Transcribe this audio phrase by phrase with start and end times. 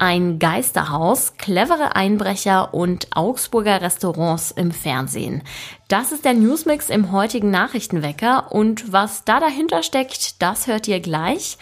[0.00, 5.42] Ein Geisterhaus, clevere Einbrecher und Augsburger Restaurants im Fernsehen.
[5.88, 11.00] Das ist der Newsmix im heutigen Nachrichtenwecker und was da dahinter steckt, das hört ihr
[11.00, 11.58] gleich.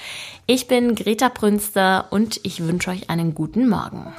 [0.46, 4.14] Ich bin Greta Prünster und ich wünsche euch einen guten Morgen.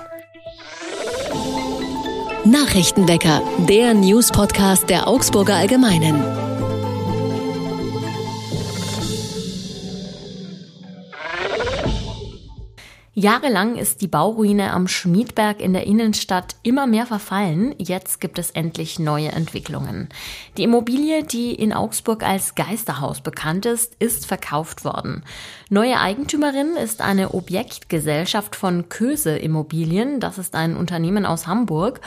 [2.43, 6.48] Nachrichtenwecker, der News-Podcast der Augsburger Allgemeinen.
[13.19, 17.75] Jahrelang ist die Bauruine am Schmiedberg in der Innenstadt immer mehr verfallen.
[17.77, 20.07] Jetzt gibt es endlich neue Entwicklungen.
[20.55, 25.23] Die Immobilie, die in Augsburg als Geisterhaus bekannt ist, ist verkauft worden.
[25.69, 30.21] Neue Eigentümerin ist eine Objektgesellschaft von Köse Immobilien.
[30.21, 31.99] Das ist ein Unternehmen aus Hamburg.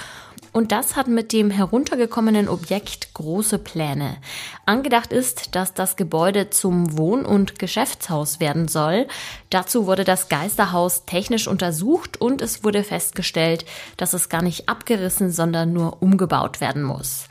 [0.52, 4.18] Und das hat mit dem heruntergekommenen Objekt große Pläne.
[4.66, 9.06] Angedacht ist, dass das Gebäude zum Wohn- und Geschäftshaus werden soll.
[9.48, 13.64] Dazu wurde das Geisterhaus technisch untersucht und es wurde festgestellt,
[13.96, 17.28] dass es gar nicht abgerissen, sondern nur umgebaut werden muss.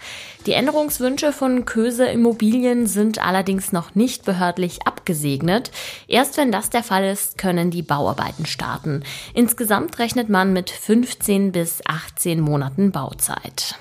[0.48, 5.70] Die Änderungswünsche von Köse Immobilien sind allerdings noch nicht behördlich abgesegnet.
[6.08, 9.03] Erst wenn das der Fall ist, können die Bauarbeiten starten.
[9.36, 13.76] Insgesamt rechnet man mit 15 bis 18 Monaten Bauzeit.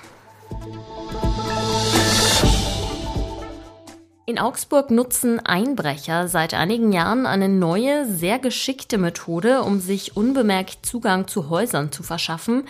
[4.25, 10.85] In Augsburg nutzen Einbrecher seit einigen Jahren eine neue, sehr geschickte Methode, um sich unbemerkt
[10.85, 12.63] Zugang zu Häusern zu verschaffen.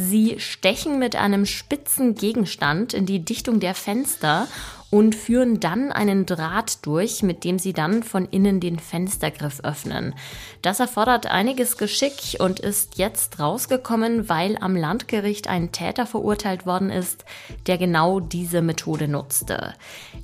[0.00, 4.46] Sie stechen mit einem spitzen Gegenstand in die Dichtung der Fenster
[4.90, 10.14] und führen dann einen Draht durch, mit dem sie dann von innen den Fenstergriff öffnen.
[10.62, 16.90] Das erfordert einiges Geschick und ist jetzt rausgekommen, weil am Landgericht ein Täter verurteilt worden
[16.90, 17.24] ist,
[17.66, 19.74] der genau diese Methode nutzte.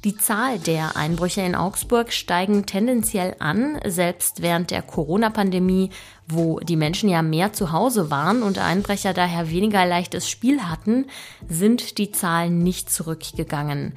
[0.05, 5.91] Die Zahl der Einbrüche in Augsburg steigen tendenziell an, selbst während der Corona-Pandemie
[6.27, 11.07] wo die Menschen ja mehr zu Hause waren und Einbrecher daher weniger leichtes Spiel hatten,
[11.49, 13.95] sind die Zahlen nicht zurückgegangen.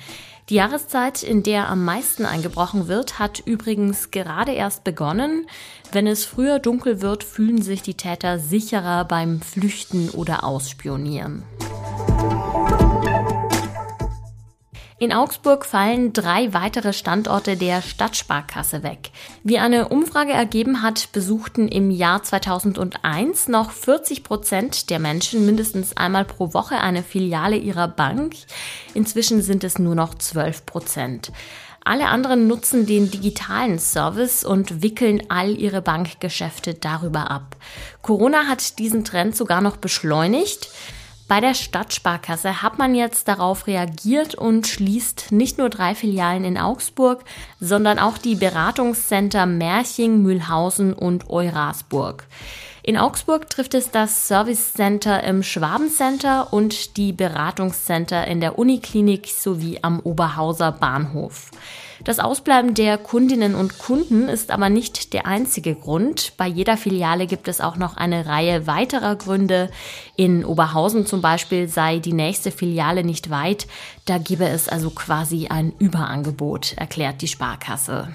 [0.50, 5.46] Die Jahreszeit, in der am meisten eingebrochen wird, hat übrigens gerade erst begonnen.
[5.91, 11.44] Wenn es früher dunkel wird, fühlen sich die Täter sicherer beim Flüchten oder Ausspionieren.
[15.00, 19.12] In Augsburg fallen drei weitere Standorte der Stadtsparkasse weg.
[19.44, 25.96] Wie eine Umfrage ergeben hat, besuchten im Jahr 2001 noch 40 Prozent der Menschen mindestens
[25.96, 28.34] einmal pro Woche eine Filiale ihrer Bank.
[28.96, 31.31] Inzwischen sind es nur noch 12 Prozent.
[31.84, 37.56] Alle anderen nutzen den digitalen Service und wickeln all ihre Bankgeschäfte darüber ab.
[38.02, 40.69] Corona hat diesen Trend sogar noch beschleunigt.
[41.27, 46.57] Bei der Stadtsparkasse hat man jetzt darauf reagiert und schließt nicht nur drei Filialen in
[46.57, 47.25] Augsburg,
[47.59, 52.25] sondern auch die Beratungscenter Merching, Mühlhausen und Eurasburg.
[52.81, 59.27] In Augsburg trifft es das Service Center im Schwabencenter und die Beratungscenter in der Uniklinik
[59.27, 61.51] sowie am Oberhauser Bahnhof.
[62.03, 66.34] Das Ausbleiben der Kundinnen und Kunden ist aber nicht der einzige Grund.
[66.38, 69.69] Bei jeder Filiale gibt es auch noch eine Reihe weiterer Gründe.
[70.16, 73.68] In Oberhausen zum Beispiel sei die nächste Filiale nicht weit.
[74.06, 78.09] Da gebe es also quasi ein Überangebot, erklärt die Sparkasse.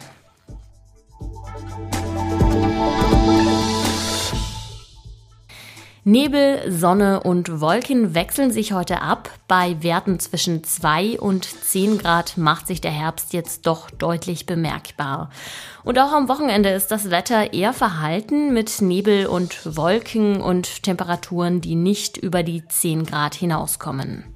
[6.04, 9.30] Nebel, Sonne und Wolken wechseln sich heute ab.
[9.46, 15.30] Bei Werten zwischen 2 und 10 Grad macht sich der Herbst jetzt doch deutlich bemerkbar.
[15.84, 21.60] Und auch am Wochenende ist das Wetter eher verhalten mit Nebel und Wolken und Temperaturen,
[21.60, 24.31] die nicht über die 10 Grad hinauskommen.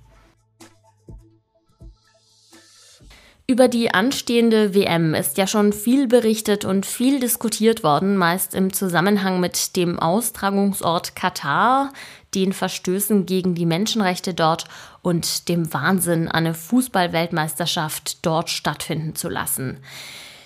[3.48, 8.72] Über die anstehende WM ist ja schon viel berichtet und viel diskutiert worden, meist im
[8.72, 11.92] Zusammenhang mit dem Austragungsort Katar,
[12.34, 14.64] den Verstößen gegen die Menschenrechte dort
[15.00, 19.78] und dem Wahnsinn, eine Fußballweltmeisterschaft dort stattfinden zu lassen.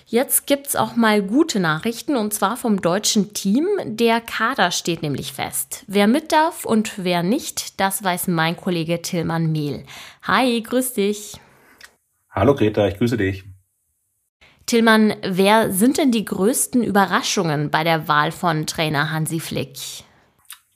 [0.05, 3.67] Jetzt gibt's auch mal gute Nachrichten und zwar vom deutschen Team.
[3.85, 5.85] Der Kader steht nämlich fest.
[5.87, 9.85] Wer mit darf und wer nicht, das weiß mein Kollege Tillmann Mehl.
[10.23, 11.41] Hi, grüß dich.
[12.33, 13.45] Hallo Greta, ich grüße dich.
[14.67, 19.79] Tillmann, wer sind denn die größten Überraschungen bei der Wahl von Trainer Hansi Flick?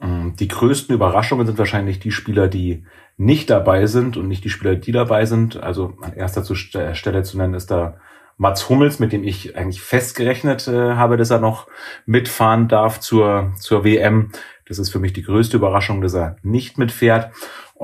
[0.00, 2.84] Mm, die größten Überraschungen sind wahrscheinlich die Spieler, die
[3.16, 5.56] nicht dabei sind und nicht die Spieler, die dabei sind.
[5.56, 7.98] Also an erster Stelle zu nennen ist da
[8.36, 11.68] Mats Hummels, mit dem ich eigentlich festgerechnet äh, habe, dass er noch
[12.04, 14.32] mitfahren darf zur, zur WM.
[14.66, 17.30] Das ist für mich die größte Überraschung, dass er nicht mitfährt.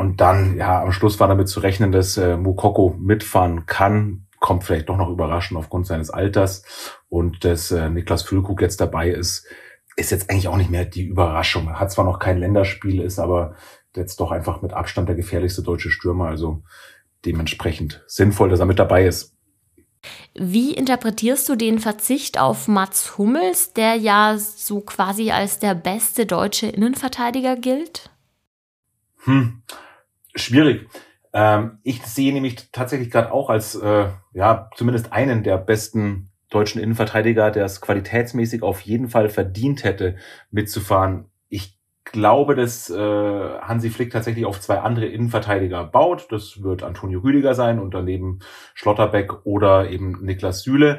[0.01, 4.25] Und dann, ja, am Schluss war damit zu rechnen, dass äh, Mukoko mitfahren kann.
[4.39, 6.65] Kommt vielleicht doch noch überraschend aufgrund seines Alters.
[7.11, 9.47] Und dass äh, Niklas Füllkrug jetzt dabei ist,
[9.97, 11.79] ist jetzt eigentlich auch nicht mehr die Überraschung.
[11.79, 13.57] Hat zwar noch kein Länderspiel, ist aber
[13.95, 16.29] jetzt doch einfach mit Abstand der gefährlichste deutsche Stürmer.
[16.29, 16.63] Also
[17.27, 19.37] dementsprechend sinnvoll, dass er mit dabei ist.
[20.35, 26.25] Wie interpretierst du den Verzicht auf Mats Hummels, der ja so quasi als der beste
[26.25, 28.09] deutsche Innenverteidiger gilt?
[29.25, 29.61] Hm,
[30.41, 30.89] schwierig.
[31.33, 36.83] Ähm, ich sehe nämlich tatsächlich gerade auch als, äh, ja, zumindest einen der besten deutschen
[36.83, 40.17] Innenverteidiger, der es qualitätsmäßig auf jeden Fall verdient hätte,
[40.51, 41.27] mitzufahren.
[41.49, 46.27] Ich glaube, dass äh, Hansi Flick tatsächlich auf zwei andere Innenverteidiger baut.
[46.31, 48.41] Das wird Antonio Rüdiger sein und daneben
[48.75, 50.99] Schlotterbeck oder eben Niklas Süle.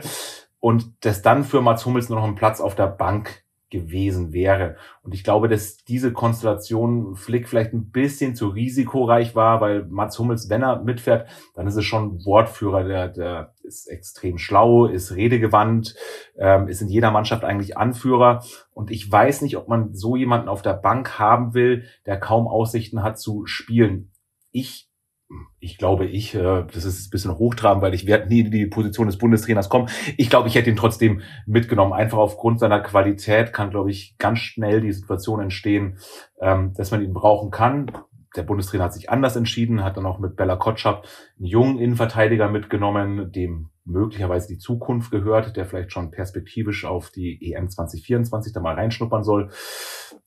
[0.59, 3.40] Und dass dann für Mats Hummels nur noch ein Platz auf der Bank
[3.71, 4.75] gewesen wäre.
[5.01, 10.19] Und ich glaube, dass diese Konstellation Flick vielleicht ein bisschen zu risikoreich war, weil Mats
[10.19, 15.15] Hummels, wenn er mitfährt, dann ist es schon Wortführer, der, der ist extrem schlau, ist
[15.15, 15.95] redegewandt,
[16.38, 18.44] ähm, ist in jeder Mannschaft eigentlich Anführer.
[18.73, 22.47] Und ich weiß nicht, ob man so jemanden auf der Bank haben will, der kaum
[22.47, 24.12] Aussichten hat zu spielen.
[24.51, 24.90] Ich
[25.60, 28.66] ich glaube, ich, äh, das ist ein bisschen hochtrabend, weil ich werde nie in die
[28.66, 29.89] Position des Bundestrainers kommen.
[30.18, 31.94] Ich glaube, ich hätte ihn trotzdem mitgenommen.
[31.94, 35.98] Einfach aufgrund seiner Qualität kann, glaube ich, ganz schnell die Situation entstehen,
[36.42, 37.92] ähm, dass man ihn brauchen kann.
[38.36, 41.06] Der Bundestrainer hat sich anders entschieden, hat dann auch mit Bella Kotschap
[41.38, 47.51] einen jungen Innenverteidiger mitgenommen, dem möglicherweise die Zukunft gehört, der vielleicht schon perspektivisch auf die
[47.51, 49.50] EM 2024 da mal reinschnuppern soll.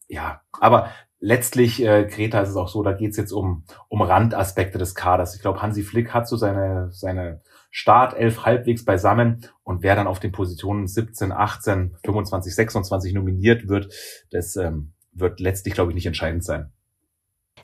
[0.06, 4.02] Ja, aber letztlich, äh, Greta, ist es auch so, da geht es jetzt um, um
[4.02, 5.34] Randaspekte des Kaders.
[5.34, 7.40] Ich glaube, Hansi Flick hat so seine, seine
[7.70, 13.92] Startelf halbwegs beisammen und wer dann auf den Positionen 17, 18, 25, 26 nominiert wird,
[14.30, 16.72] das ähm, wird letztlich, glaube ich, nicht entscheidend sein.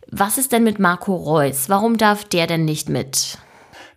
[0.09, 1.69] Was ist denn mit Marco Reus?
[1.69, 3.39] Warum darf der denn nicht mit?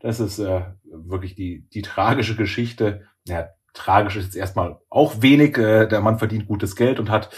[0.01, 3.07] Das ist äh, wirklich die, die tragische Geschichte.
[3.25, 5.57] Ja, tragisch ist jetzt erstmal auch wenig.
[5.57, 7.29] Äh, der Mann verdient gutes Geld und hat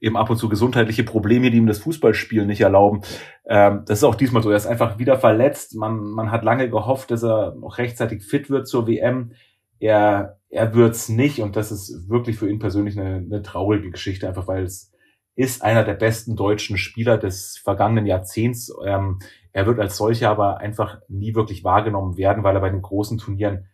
[0.00, 3.02] eben ab und zu gesundheitliche Probleme, die ihm das Fußballspielen nicht erlauben.
[3.46, 4.50] Ähm, das ist auch diesmal so.
[4.50, 5.74] Er ist einfach wieder verletzt.
[5.74, 9.32] Man, man hat lange gehofft, dass er noch rechtzeitig fit wird zur WM.
[9.78, 14.26] Er, er wird's nicht und das ist wirklich für ihn persönlich eine, eine traurige Geschichte,
[14.26, 14.92] einfach weil es
[15.34, 18.72] ist einer der besten deutschen Spieler des vergangenen Jahrzehnts.
[18.84, 19.18] Ähm,
[19.52, 23.18] er wird als solcher aber einfach nie wirklich wahrgenommen werden, weil er bei den großen
[23.18, 23.66] Turnieren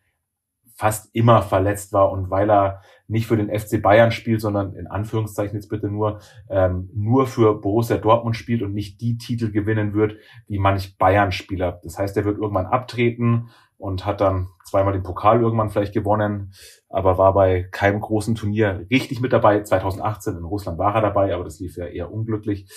[0.75, 4.87] fast immer verletzt war und weil er nicht für den FC Bayern spielt, sondern in
[4.87, 9.95] Anführungszeichen jetzt bitte nur ähm, nur für Borussia Dortmund spielt und nicht die Titel gewinnen
[9.95, 10.17] wird
[10.49, 11.81] wie manch Bayern-Spieler.
[11.83, 13.51] Das heißt, er wird irgendwann abtreten
[13.83, 16.53] und hat dann zweimal den Pokal irgendwann vielleicht gewonnen,
[16.89, 19.61] aber war bei keinem großen Turnier richtig mit dabei.
[19.61, 22.71] 2018 in Russland war er dabei, aber das lief ja eher unglücklich.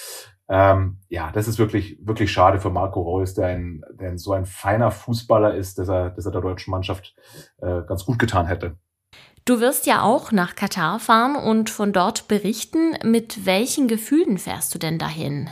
[0.49, 4.47] Ähm, ja, das ist wirklich, wirklich schade für Marco Reus, der, ein, der so ein
[4.47, 7.15] feiner Fußballer ist, dass er, dass er der deutschen Mannschaft
[7.61, 8.75] äh, ganz gut getan hätte.
[9.45, 12.95] Du wirst ja auch nach Katar fahren und von dort berichten.
[13.03, 15.49] Mit welchen Gefühlen fährst du denn dahin?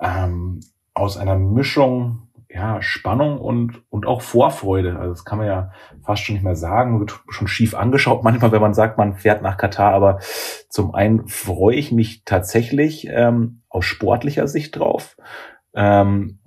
[0.00, 0.58] Ähm,
[0.92, 4.98] aus einer Mischung ja, Spannung und, und auch Vorfreude.
[4.98, 5.72] Also das kann man ja
[6.04, 7.00] fast schon nicht mehr sagen.
[7.00, 9.92] Wird schon schief angeschaut manchmal, wenn man sagt, man fährt nach Katar.
[9.92, 10.20] Aber
[10.68, 15.16] zum einen freue ich mich tatsächlich ähm, aus sportlicher Sicht drauf.
[15.74, 16.38] Ähm,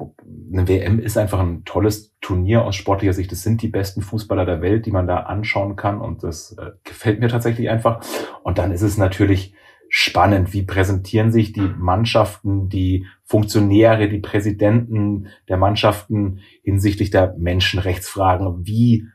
[0.52, 3.32] eine WM ist einfach ein tolles Turnier aus sportlicher Sicht.
[3.32, 6.02] Es sind die besten Fußballer der Welt, die man da anschauen kann.
[6.02, 8.02] Und das äh, gefällt mir tatsächlich einfach.
[8.42, 9.54] Und dann ist es natürlich
[9.90, 10.54] spannend.
[10.54, 18.66] Wie präsentieren sich die Mannschaften, die Funktionäre, die Präsidenten der Mannschaften hinsichtlich der Menschenrechtsfragen?
[18.66, 19.08] Wie,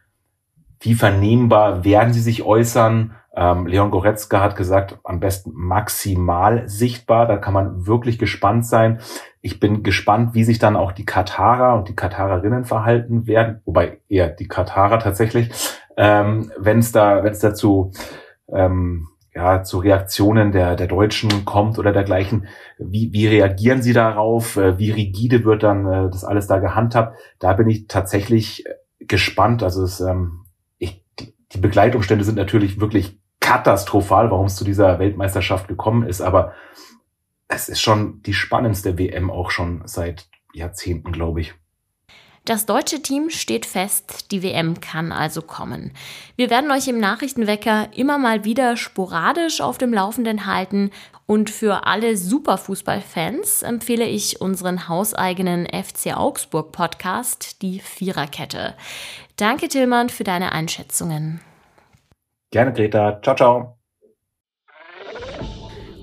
[0.80, 3.14] wie vernehmbar werden sie sich äußern?
[3.36, 7.26] Ähm, Leon Goretzka hat gesagt, am besten maximal sichtbar.
[7.26, 9.00] Da kann man wirklich gespannt sein.
[9.40, 13.98] Ich bin gespannt, wie sich dann auch die Katarer und die Katarerinnen verhalten werden, wobei
[14.08, 15.50] eher die Katarer tatsächlich,
[15.96, 17.92] ähm, wenn es da, wenn es dazu
[18.52, 22.46] ähm, ja, zu Reaktionen der, der Deutschen kommt oder dergleichen.
[22.78, 24.56] Wie, wie reagieren sie darauf?
[24.56, 27.18] Äh, wie rigide wird dann äh, das alles da gehandhabt?
[27.40, 29.62] Da bin ich tatsächlich äh, gespannt.
[29.62, 30.44] Also es, ähm,
[30.78, 36.20] ich, die Begleitumstände sind natürlich wirklich katastrophal, warum es zu dieser Weltmeisterschaft gekommen ist.
[36.20, 36.52] Aber
[37.48, 41.54] es ist schon die spannendste WM auch schon seit Jahrzehnten, glaube ich.
[42.46, 45.92] Das deutsche Team steht fest, die WM kann also kommen.
[46.36, 50.90] Wir werden euch im Nachrichtenwecker immer mal wieder sporadisch auf dem Laufenden halten
[51.24, 58.74] und für alle Superfußballfans empfehle ich unseren hauseigenen FC Augsburg Podcast, die Viererkette.
[59.36, 61.40] Danke Tillmann für deine Einschätzungen.
[62.50, 63.22] Gerne Greta.
[63.22, 63.83] Ciao, ciao.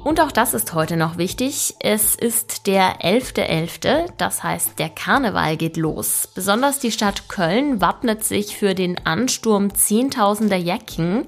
[0.03, 1.75] Und auch das ist heute noch wichtig.
[1.79, 6.27] Es ist der 11.11., .11., das heißt, der Karneval geht los.
[6.34, 11.27] Besonders die Stadt Köln wappnet sich für den Ansturm zehntausender Jacken.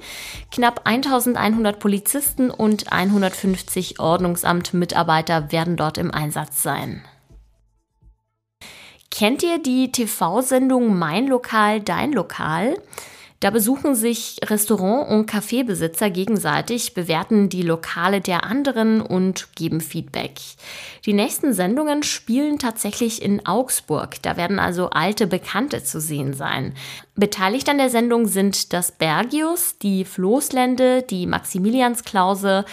[0.51, 7.03] Knapp 1100 Polizisten und 150 Ordnungsamt-Mitarbeiter werden dort im Einsatz sein.
[9.11, 12.81] Kennt ihr die TV-Sendung Mein Lokal, Dein Lokal?
[13.43, 20.39] Da besuchen sich Restaurant- und Kaffeebesitzer gegenseitig, bewerten die Lokale der anderen und geben Feedback.
[21.05, 24.21] Die nächsten Sendungen spielen tatsächlich in Augsburg.
[24.21, 26.73] Da werden also alte Bekannte zu sehen sein.
[27.15, 32.63] Beteiligt an der Sendung sind das Bergius, die Floßlände, die Maximiliansklause,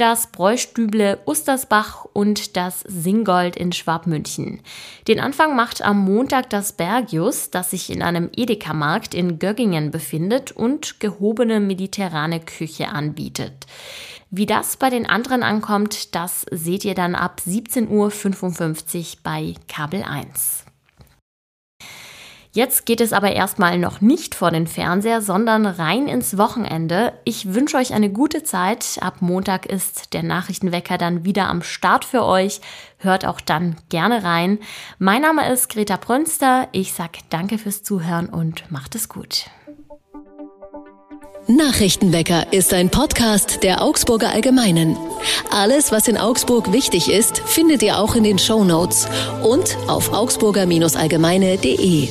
[0.00, 4.60] das Bräustüble Ustersbach und das Singold in Schwabmünchen.
[5.08, 10.52] Den Anfang macht am Montag das Bergius, das sich in einem Edeka-Markt in Göggingen befindet
[10.52, 13.66] und gehobene mediterrane Küche anbietet.
[14.30, 20.02] Wie das bei den anderen ankommt, das seht ihr dann ab 17.55 Uhr bei Kabel
[20.02, 20.67] 1.
[22.58, 27.12] Jetzt geht es aber erstmal noch nicht vor den Fernseher, sondern rein ins Wochenende.
[27.22, 28.98] Ich wünsche euch eine gute Zeit.
[29.00, 32.60] Ab Montag ist der Nachrichtenwecker dann wieder am Start für euch.
[32.96, 34.58] Hört auch dann gerne rein.
[34.98, 36.66] Mein Name ist Greta Brünster.
[36.72, 39.44] Ich sag danke fürs Zuhören und macht es gut.
[41.46, 44.96] Nachrichtenwecker ist ein Podcast der Augsburger Allgemeinen.
[45.52, 49.06] Alles, was in Augsburg wichtig ist, findet ihr auch in den Show Notes
[49.44, 52.08] und auf augsburger-allgemeine.de.